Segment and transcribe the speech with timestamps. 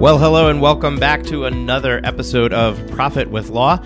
[0.00, 3.78] Well, hello, and welcome back to another episode of Profit with Law.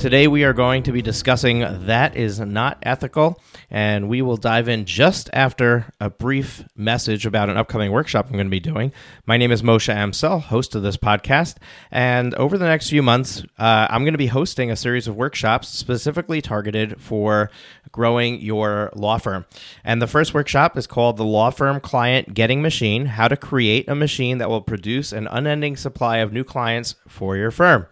[0.00, 4.66] Today, we are going to be discussing That is Not Ethical, and we will dive
[4.66, 8.92] in just after a brief message about an upcoming workshop I'm going to be doing.
[9.26, 11.56] My name is Moshe Amsel, host of this podcast,
[11.90, 15.16] and over the next few months, uh, I'm going to be hosting a series of
[15.16, 17.50] workshops specifically targeted for
[17.92, 19.44] growing your law firm.
[19.84, 23.86] And the first workshop is called The Law Firm Client Getting Machine How to Create
[23.86, 27.86] a Machine That Will Produce an Unending Supply of New Clients for Your Firm.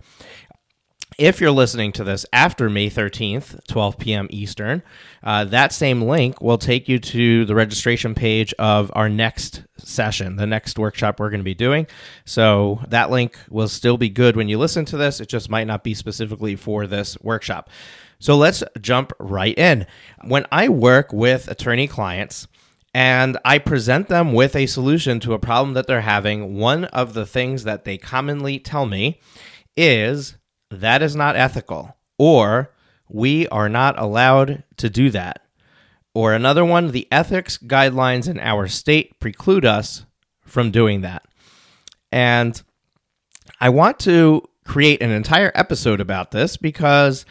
[1.19, 4.29] If you're listening to this after May 13th, 12 p.m.
[4.31, 4.85] Eastern,
[5.25, 10.37] uh, that same link will take you to the registration page of our next session,
[10.37, 11.89] the next workshop we're going to be doing.
[12.25, 15.21] So that link will still be good when you listen to this.
[15.21, 17.69] It just might not be specifically for this workshop.
[18.21, 19.89] So let's jump right in.
[20.23, 22.47] When I work with attorney clients,
[22.95, 26.57] and I present them with a solution to a problem that they're having.
[26.57, 29.21] One of the things that they commonly tell me
[29.77, 30.38] is
[30.71, 32.73] that is not ethical, or
[33.09, 35.43] we are not allowed to do that.
[36.15, 40.05] Or another one, the ethics guidelines in our state preclude us
[40.43, 41.25] from doing that.
[42.11, 42.61] And
[43.61, 47.25] I want to create an entire episode about this because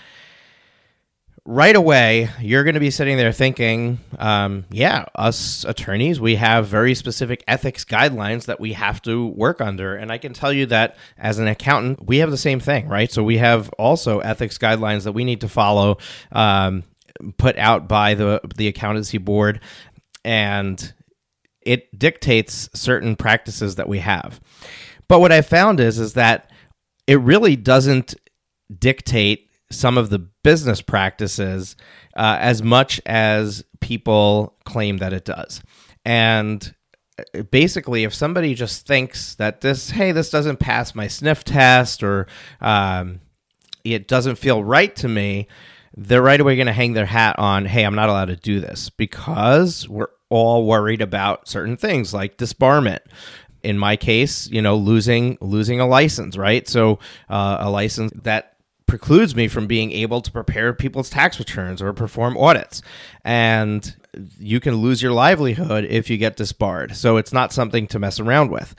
[1.50, 6.68] right away you're going to be sitting there thinking um, yeah us attorneys we have
[6.68, 9.96] very specific ethics guidelines that we have to work under.
[9.96, 13.12] And i can tell you that as an accountant we have the same thing right?
[13.12, 15.98] So we have also ethics guidelines that we need to follow
[16.32, 16.84] um,
[17.38, 19.62] put out by the the accountancy board.
[20.24, 20.94] And
[21.62, 24.40] it dictates certain practices that we have.
[25.08, 26.52] But what i found is is that
[27.06, 28.16] it really doesn't
[28.78, 31.76] dictate some of the business practices
[32.16, 35.62] uh, as much as people claim that it does.
[36.06, 36.74] And
[37.20, 42.04] uh, basically, if somebody just thinks that this, hey, this doesn't pass my sniff test
[42.04, 42.28] or
[42.62, 43.20] um,
[43.84, 45.48] it doesn't feel right to me,
[45.96, 48.60] they're right away going to hang their hat on, hey, I'm not allowed to do
[48.60, 53.00] this because we're all worried about certain things like disbarment
[53.64, 56.68] in my case, you know, losing losing a license, right?
[56.68, 57.00] So
[57.30, 58.57] uh, a license that
[58.88, 62.82] precludes me from being able to prepare people's tax returns or perform audits.
[63.24, 63.96] And
[64.40, 66.96] you can lose your livelihood if you get disbarred.
[66.96, 68.74] So it's not something to mess around with.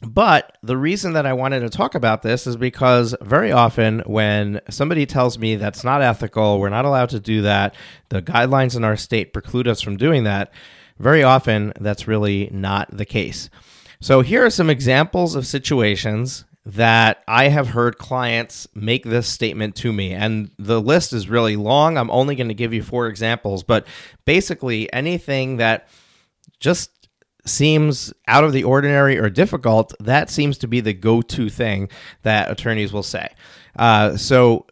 [0.00, 4.60] But the reason that I wanted to talk about this is because very often when
[4.70, 7.74] somebody tells me that's not ethical, we're not allowed to do that,
[8.08, 10.52] the guidelines in our state preclude us from doing that,
[10.98, 13.50] very often that's really not the case.
[14.00, 19.74] So here are some examples of situations that I have heard clients make this statement
[19.76, 20.12] to me.
[20.12, 21.96] And the list is really long.
[21.96, 23.86] I'm only going to give you four examples, but
[24.26, 25.88] basically anything that
[26.60, 27.08] just
[27.46, 31.88] seems out of the ordinary or difficult, that seems to be the go to thing
[32.22, 33.30] that attorneys will say.
[33.78, 34.66] Uh, so,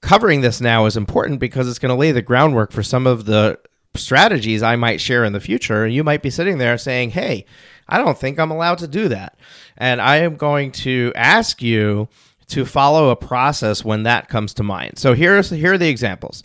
[0.00, 3.24] covering this now is important because it's going to lay the groundwork for some of
[3.24, 3.58] the
[3.94, 5.88] strategies I might share in the future.
[5.88, 7.46] You might be sitting there saying, hey,
[7.92, 9.36] I don't think I'm allowed to do that.
[9.76, 12.08] And I am going to ask you
[12.46, 14.98] to follow a process when that comes to mind.
[14.98, 16.42] So here's here are the examples.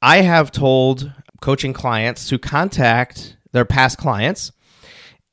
[0.00, 1.12] I have told
[1.42, 4.52] coaching clients to contact their past clients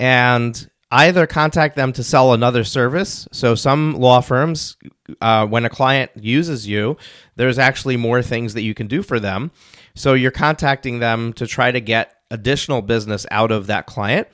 [0.02, 3.26] and either contact them to sell another service.
[3.32, 4.76] So some law firms,
[5.22, 6.98] uh, when a client uses you,
[7.38, 9.52] there's actually more things that you can do for them.
[9.96, 14.28] So you're contacting them to try to get additional business out of that client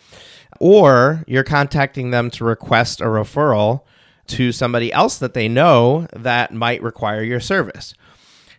[0.59, 3.81] or you're contacting them to request a referral
[4.27, 7.93] to somebody else that they know that might require your service.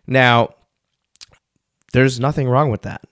[0.06, 0.50] Now,
[1.92, 3.02] there's nothing wrong with that.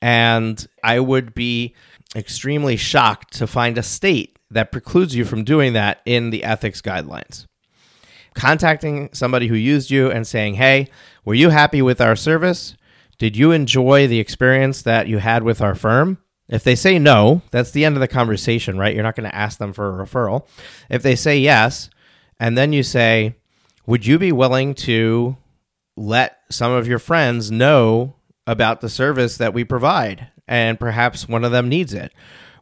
[0.00, 1.74] And I would be
[2.14, 6.80] extremely shocked to find a state that precludes you from doing that in the ethics
[6.80, 7.46] guidelines.
[8.34, 10.88] contacting somebody who used you and saying, "Hey,
[11.24, 12.76] were you happy with our service?
[13.18, 16.18] Did you enjoy the experience that you had with our firm?"
[16.48, 18.94] If they say no, that's the end of the conversation, right?
[18.94, 20.46] You're not going to ask them for a referral.
[20.88, 21.90] If they say yes,
[22.38, 23.34] and then you say,
[23.86, 25.36] "Would you be willing to
[25.96, 28.14] let some of your friends know
[28.46, 32.12] about the service that we provide and perhaps one of them needs it?"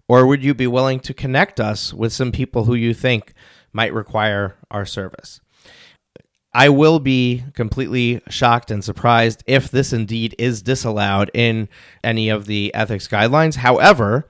[0.08, 3.32] Or would you be willing to connect us with some people who you think
[3.72, 5.40] might require our service?
[6.54, 11.68] I will be completely shocked and surprised if this indeed is disallowed in
[12.04, 13.56] any of the ethics guidelines.
[13.56, 14.28] However,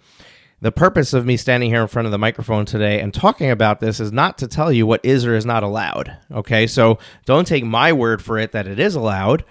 [0.62, 3.80] the purpose of me standing here in front of the microphone today and talking about
[3.80, 6.16] this is not to tell you what is or is not allowed.
[6.32, 9.44] Okay, so don't take my word for it that it is allowed,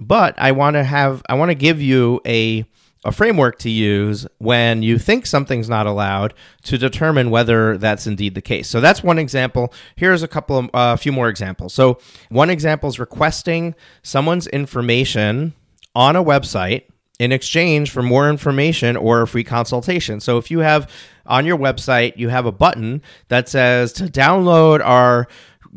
[0.00, 2.64] but I want to have, I want to give you a
[3.06, 8.34] a framework to use when you think something's not allowed to determine whether that's indeed
[8.34, 8.68] the case.
[8.68, 9.72] So that's one example.
[9.94, 11.72] Here's a couple of a uh, few more examples.
[11.72, 12.00] So
[12.30, 15.54] one example is requesting someone's information
[15.94, 16.82] on a website
[17.20, 20.18] in exchange for more information or a free consultation.
[20.18, 20.90] So if you have
[21.26, 25.28] on your website, you have a button that says to download our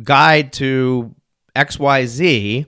[0.03, 1.13] guide to
[1.55, 2.65] XYZ,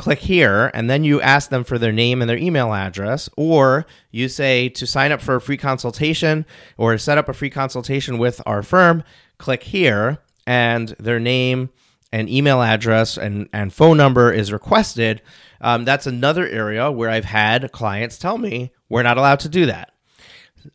[0.00, 3.84] click here and then you ask them for their name and their email address or
[4.10, 6.46] you say to sign up for a free consultation
[6.78, 9.04] or set up a free consultation with our firm
[9.36, 10.16] click here
[10.46, 11.68] and their name
[12.12, 15.20] and email address and, and phone number is requested.
[15.60, 19.66] Um, that's another area where i've had clients tell me we're not allowed to do
[19.66, 19.92] that.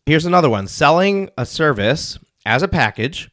[0.05, 0.67] Here's another one.
[0.67, 3.31] Selling a service as a package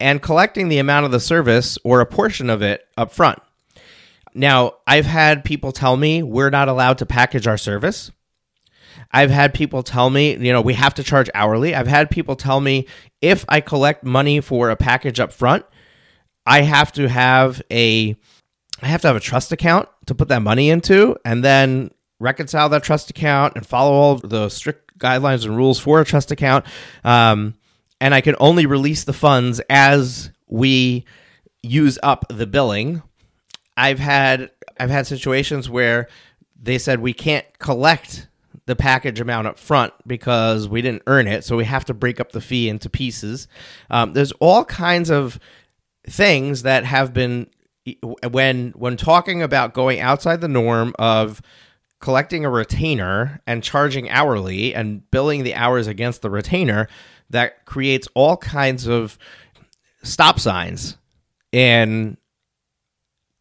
[0.00, 3.38] and collecting the amount of the service or a portion of it up front
[4.34, 8.10] now, I've had people tell me we're not allowed to package our service.
[9.12, 11.74] I've had people tell me, you know, we have to charge hourly.
[11.74, 12.88] I've had people tell me
[13.20, 15.64] if I collect money for a package up front,
[16.44, 18.16] I have to have a
[18.82, 22.68] I have to have a trust account to put that money into and then reconcile
[22.70, 26.66] that trust account and follow all the strict guidelines and rules for a trust account.
[27.04, 27.54] Um,
[28.00, 31.04] and I can only release the funds as we
[31.62, 33.02] use up the billing
[33.76, 36.08] I've had I've had situations where
[36.60, 38.28] they said we can't collect
[38.66, 42.20] the package amount up front because we didn't earn it, so we have to break
[42.20, 43.46] up the fee into pieces.
[43.90, 45.38] Um, there's all kinds of
[46.08, 47.48] things that have been
[48.30, 51.42] when when talking about going outside the norm of
[52.00, 56.88] collecting a retainer and charging hourly and billing the hours against the retainer
[57.30, 59.18] that creates all kinds of
[60.02, 60.96] stop signs
[61.52, 62.16] in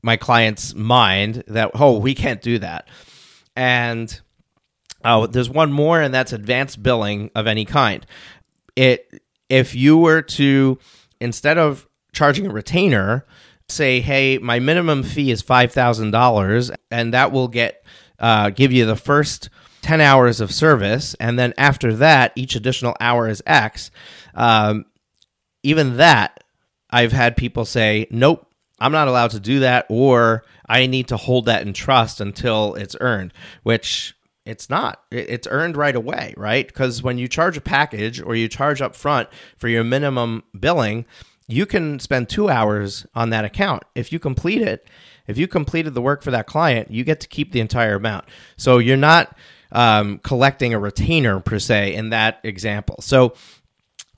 [0.03, 2.87] my client's mind that oh we can't do that.
[3.55, 4.21] And
[5.03, 8.05] oh there's one more and that's advanced billing of any kind.
[8.75, 10.77] It if you were to
[11.19, 13.25] instead of charging a retainer
[13.69, 17.85] say hey my minimum fee is $5000 and that will get
[18.19, 19.49] uh, give you the first
[19.81, 23.91] 10 hours of service and then after that each additional hour is x
[24.35, 24.85] um,
[25.63, 26.43] even that
[26.89, 28.47] i've had people say nope
[28.83, 32.75] I'm not allowed to do that, or I need to hold that in trust until
[32.75, 33.31] it's earned,
[33.63, 34.13] which
[34.45, 35.01] it's not.
[35.09, 36.67] It's earned right away, right?
[36.67, 41.05] Because when you charge a package or you charge up front for your minimum billing,
[41.47, 43.83] you can spend two hours on that account.
[43.95, 44.85] If you complete it,
[45.27, 48.25] if you completed the work for that client, you get to keep the entire amount.
[48.57, 49.37] So you're not
[49.71, 52.97] um, collecting a retainer per se in that example.
[52.99, 53.33] So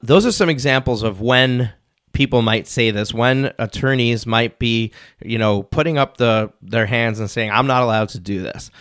[0.01, 1.71] those are some examples of when
[2.15, 4.91] people might say this when attorneys might be
[5.23, 8.71] you know putting up the their hands and saying i'm not allowed to do this.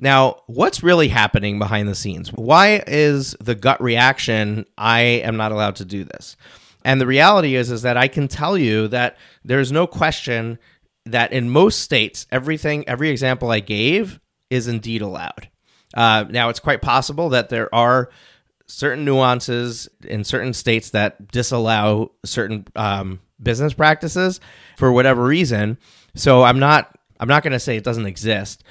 [0.00, 2.32] Now what's really happening behind the scenes?
[2.32, 6.36] Why is the gut reaction i am not allowed to do this?
[6.84, 10.58] And the reality is is that i can tell you that there's no question
[11.04, 14.18] that in most states everything every example i gave
[14.50, 15.48] is indeed allowed.
[15.94, 18.08] Uh, now it's quite possible that there are
[18.68, 24.40] certain nuances in certain states that disallow certain um, business practices
[24.76, 25.78] for whatever reason.
[26.14, 28.62] So I'm not I'm not going to say it doesn't exist,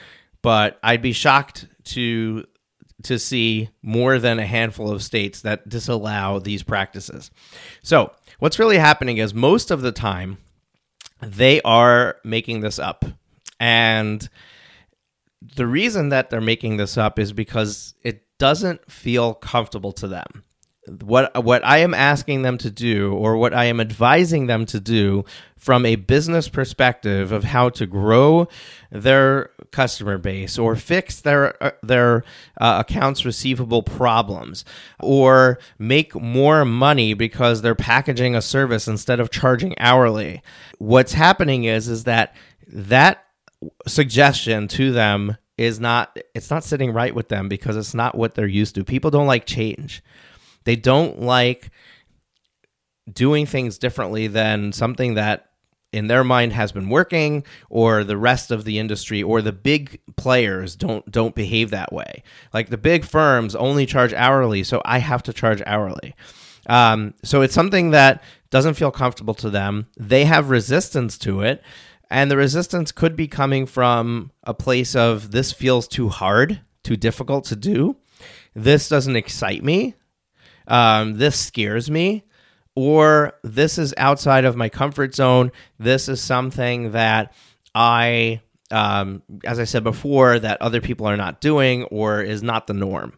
[0.42, 2.46] but I'd be shocked to
[3.04, 7.30] to see more than a handful of states that disallow these practices.
[7.84, 10.38] So, what's really happening is most of the time
[11.22, 13.06] they are making this up.
[13.60, 14.28] And
[15.56, 20.44] the reason that they're making this up is because it doesn't feel comfortable to them.
[21.02, 24.80] what what I am asking them to do or what I am advising them to
[24.80, 25.26] do
[25.58, 28.48] from a business perspective of how to grow
[28.90, 32.24] their customer base or fix their uh, their
[32.62, 34.64] uh, accounts receivable problems
[35.02, 40.42] or make more money because they're packaging a service instead of charging hourly
[40.78, 42.34] what's happening is is that
[42.68, 43.26] that
[43.88, 48.36] suggestion to them is not it's not sitting right with them because it's not what
[48.36, 48.84] they're used to.
[48.84, 50.04] People don't like change.
[50.64, 51.72] They don't like
[53.12, 55.50] doing things differently than something that
[55.94, 60.00] in their mind has been working or the rest of the industry or the big
[60.16, 62.24] players don't don't behave that way.
[62.54, 66.16] Like the big firms only charge hourly so i have to charge hourly.
[66.70, 69.88] Um, so it's something that doesn't feel comfortable to them.
[69.98, 71.64] They have resistance to it
[72.10, 76.98] and the resistance could be coming from a place of this feels too hard too
[76.98, 77.98] difficult to do
[78.56, 79.94] this doesn't excite me
[80.68, 82.24] um, this scares me,
[82.76, 85.52] or this is outside of my comfort zone.
[85.80, 87.34] This is something that
[87.74, 92.68] I, um, as I said before, that other people are not doing or is not
[92.68, 93.18] the norm.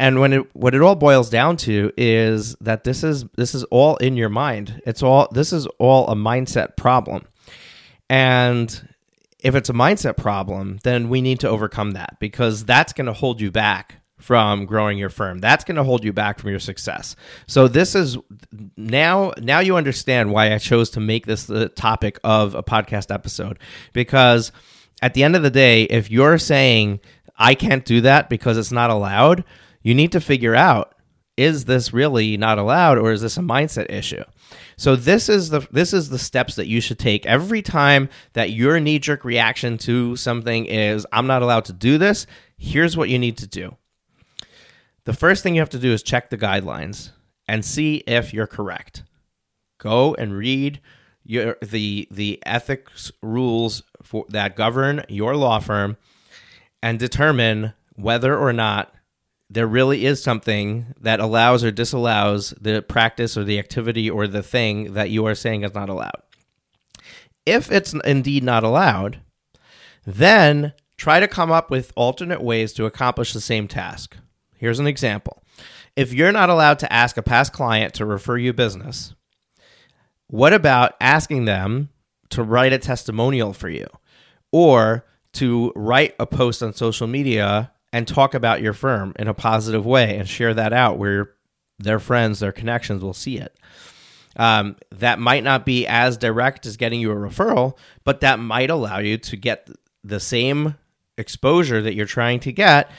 [0.00, 3.64] And when it what it all boils down to is that this is this is
[3.64, 4.80] all in your mind.
[4.86, 7.24] It's all this is all a mindset problem.
[8.10, 8.88] And
[9.40, 13.12] if it's a mindset problem, then we need to overcome that because that's going to
[13.12, 15.38] hold you back from growing your firm.
[15.38, 17.14] That's going to hold you back from your success.
[17.46, 18.18] So this is
[18.76, 23.14] now now you understand why I chose to make this the topic of a podcast
[23.14, 23.58] episode
[23.92, 24.50] because
[25.00, 27.00] at the end of the day, if you're saying
[27.36, 29.44] I can't do that because it's not allowed,
[29.82, 30.94] you need to figure out
[31.36, 34.24] is this really not allowed or is this a mindset issue?
[34.76, 38.50] So this is the this is the steps that you should take every time that
[38.50, 42.26] your knee jerk reaction to something is I'm not allowed to do this.
[42.56, 43.76] Here's what you need to do
[45.04, 47.12] the first thing you have to do is check the guidelines
[47.46, 49.04] and see if you're correct.
[49.78, 50.80] Go and read
[51.24, 55.96] your the the ethics rules for, that govern your law firm
[56.82, 58.94] and determine whether or not
[59.50, 64.42] there really is something that allows or disallows the practice or the activity or the
[64.42, 66.22] thing that you are saying is not allowed.
[67.46, 69.20] If it's indeed not allowed,
[70.04, 74.16] then try to come up with alternate ways to accomplish the same task.
[74.56, 75.42] Here's an example.
[75.96, 79.14] If you're not allowed to ask a past client to refer you business,
[80.26, 81.88] what about asking them
[82.30, 83.86] to write a testimonial for you
[84.52, 89.34] or to write a post on social media and talk about your firm in a
[89.34, 91.30] positive way and share that out where
[91.78, 93.56] their friends, their connections will see it?
[94.36, 98.70] Um, that might not be as direct as getting you a referral, but that might
[98.70, 99.68] allow you to get
[100.04, 100.76] the same
[101.16, 102.90] exposure that you're trying to get,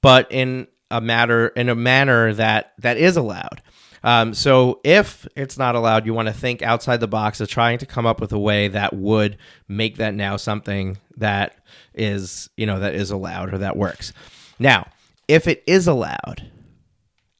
[0.00, 3.62] but in a matter in a manner that that is allowed.
[4.04, 7.78] Um, so if it's not allowed, you want to think outside the box of trying
[7.78, 11.56] to come up with a way that would make that now something that
[11.94, 14.12] is you know that is allowed or that works.
[14.58, 14.86] Now,
[15.28, 16.50] if it is allowed,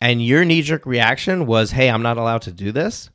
[0.01, 3.11] and your knee jerk reaction was, "Hey, I'm not allowed to do this,"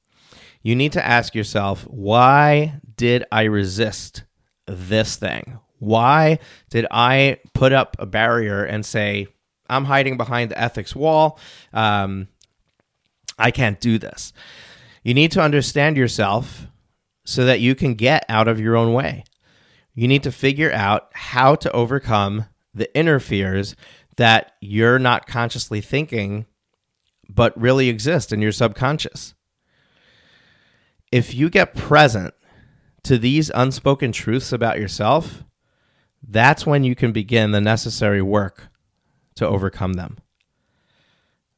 [0.61, 4.23] you need to ask yourself, "Why did I resist
[4.67, 5.59] this thing?
[5.79, 6.39] Why
[6.69, 9.27] did I put up a barrier and say?"
[9.69, 11.39] I'm hiding behind the ethics wall.
[11.73, 12.27] Um,
[13.37, 14.33] I can't do this.
[15.03, 16.67] You need to understand yourself
[17.23, 19.23] so that you can get out of your own way.
[19.99, 23.75] You need to figure out how to overcome the inner fears
[24.15, 26.45] that you're not consciously thinking,
[27.27, 29.33] but really exist in your subconscious.
[31.11, 32.33] If you get present
[33.03, 35.43] to these unspoken truths about yourself,
[36.25, 38.69] that's when you can begin the necessary work
[39.35, 40.17] to overcome them.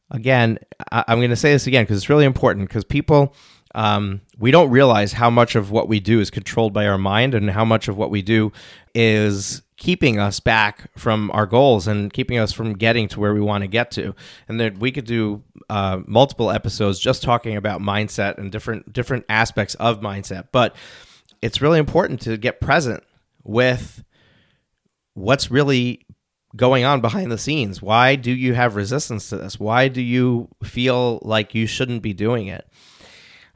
[0.10, 0.58] Again,
[0.92, 3.36] I, am going to say this again because it's really important because people,
[3.74, 7.34] um, we don't realize how much of what we do is controlled by our mind
[7.34, 8.52] and how much of what we do
[8.94, 13.42] is keeping us back from our goals and keeping us from getting to where we
[13.42, 14.14] want to get to.
[14.48, 19.26] And that we could do uh, multiple episodes just talking about mindset and different different
[19.30, 20.50] aspects of mindset.
[20.52, 20.76] But
[21.42, 23.04] it's really important to get present
[23.44, 24.04] with
[25.14, 26.06] what's really
[26.56, 27.82] going on behind the scenes?
[27.82, 29.60] Why do you have resistance to this?
[29.60, 32.68] Why do you feel like you shouldn't be doing it?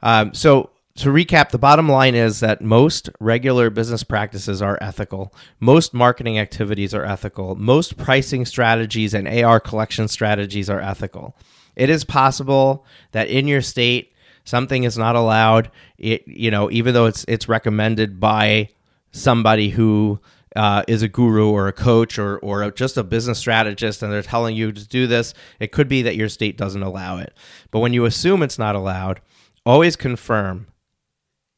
[0.02, 5.34] Um, so, to recap, the bottom line is that most regular business practices are ethical.
[5.60, 7.54] Most marketing activities are ethical.
[7.54, 11.36] Most pricing strategies and AR collection strategies are ethical.
[11.74, 15.70] It is possible that in your state something is not allowed.
[15.98, 18.70] It, you know, even though it's it's recommended by
[19.12, 20.18] somebody who
[20.56, 24.22] uh, is a guru or a coach or, or just a business strategist and they're
[24.22, 27.34] telling you to do this, it could be that your state doesn't allow it.
[27.70, 29.20] But when you assume it's not allowed,
[29.66, 30.68] always confirm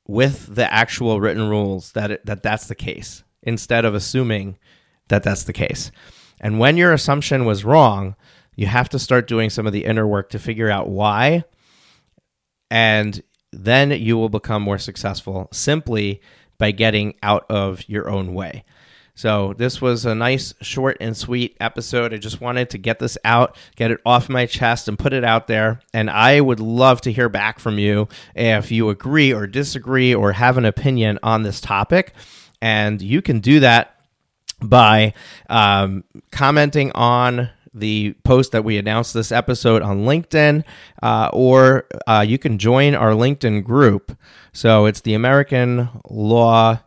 [0.06, 4.58] with the actual written rules that it, that that's the case instead of assuming
[5.08, 5.92] that that's the case.
[6.40, 8.16] And when your assumption was wrong,
[8.56, 11.44] you have to start doing some of the inner work to figure out why
[12.70, 13.22] and
[13.52, 16.20] then you will become more successful simply
[16.58, 18.64] by getting out of your own way.
[19.18, 22.14] So, this was a nice, short, and sweet episode.
[22.14, 25.24] I just wanted to get this out, get it off my chest, and put it
[25.24, 25.80] out there.
[25.92, 28.06] And I would love to hear back from you
[28.36, 32.12] if you agree or disagree or have an opinion on this topic.
[32.62, 34.00] And you can do that
[34.62, 35.14] by
[35.50, 40.62] um, commenting on the post that we announced this episode on LinkedIn,
[41.02, 44.16] uh, or uh, you can join our LinkedIn group.
[44.52, 46.78] So it's the American Law,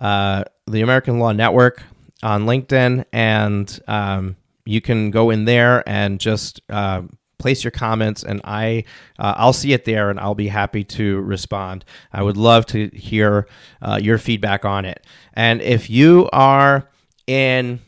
[0.00, 1.82] uh, the American Law Network
[2.22, 7.02] on LinkedIn, and um, you can go in there and just uh,
[7.38, 8.84] place your comments, and I
[9.18, 11.84] uh, I'll see it there, and I'll be happy to respond.
[12.12, 13.46] I would love to hear
[13.82, 16.88] uh, your feedback on it, and if you are
[17.26, 17.80] in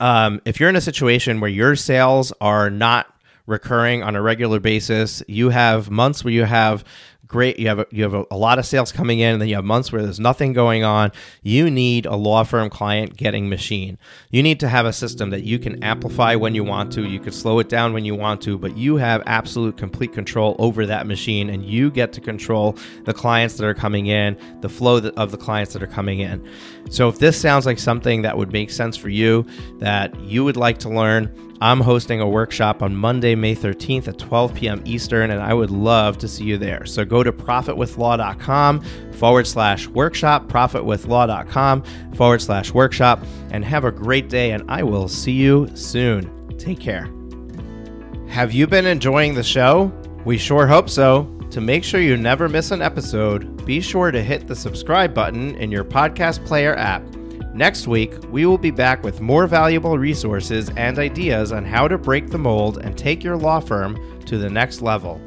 [0.00, 3.06] um, if you're in a situation where your sales are not
[3.46, 6.84] recurring on a regular basis, you have months where you have
[7.26, 9.48] great you have a, you have a, a, lot of sales coming in and then
[9.48, 11.10] you have months where there's nothing going on
[11.42, 13.98] you need a law firm client getting machine
[14.30, 17.18] you need to have a system that you can amplify when you want to you
[17.18, 20.86] can slow it down when you want to but you have absolute complete control over
[20.86, 24.98] that machine and you get to control the clients that are coming in the flow
[24.98, 26.46] of the clients that are coming in
[26.90, 29.44] so if this sounds like something that would make sense for you
[29.78, 34.18] that you would like to learn I'm hosting a workshop on Monday, May 13th at
[34.18, 34.82] 12 p.m.
[34.84, 36.84] Eastern, and I would love to see you there.
[36.84, 38.80] So go to profitwithlaw.com
[39.12, 41.82] forward slash workshop, profitwithlaw.com
[42.14, 44.50] forward slash workshop, and have a great day.
[44.50, 46.56] And I will see you soon.
[46.58, 47.10] Take care.
[48.28, 49.92] Have you been enjoying the show?
[50.24, 51.32] We sure hope so.
[51.50, 55.54] To make sure you never miss an episode, be sure to hit the subscribe button
[55.54, 57.02] in your podcast player app.
[57.54, 61.96] Next week, we will be back with more valuable resources and ideas on how to
[61.96, 63.96] break the mold and take your law firm
[64.26, 65.18] to the next level.